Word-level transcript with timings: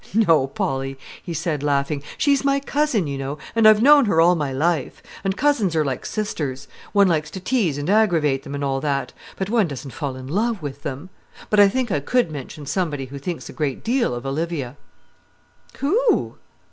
"No, 0.15 0.47
Polly," 0.47 0.97
he 1.21 1.31
said, 1.31 1.61
laughing; 1.61 2.01
"she's 2.17 2.43
my 2.43 2.59
cousin, 2.59 3.05
you 3.05 3.19
know, 3.19 3.37
and 3.55 3.67
I've 3.67 3.83
known 3.83 4.05
her 4.05 4.19
all 4.19 4.33
my 4.33 4.51
life; 4.51 5.03
and 5.23 5.37
cousins 5.37 5.75
are 5.75 5.85
like 5.85 6.07
sisters. 6.07 6.67
One 6.91 7.07
likes 7.07 7.29
to 7.29 7.39
tease 7.39 7.77
and 7.77 7.87
aggravate 7.87 8.41
them, 8.41 8.55
and 8.55 8.63
all 8.63 8.81
that; 8.81 9.13
but 9.35 9.51
one 9.51 9.67
doesn't 9.67 9.91
fall 9.91 10.15
in 10.15 10.25
love 10.25 10.59
with 10.59 10.81
them. 10.81 11.11
But 11.51 11.59
I 11.59 11.69
think 11.69 11.91
I 11.91 11.99
could 11.99 12.31
mention 12.31 12.65
somebody 12.65 13.05
who 13.05 13.19
thinks 13.19 13.47
a 13.47 13.53
great 13.53 13.83
deal 13.83 14.15
of 14.15 14.25
Olivia." 14.25 14.75
"Who?" 15.77 16.37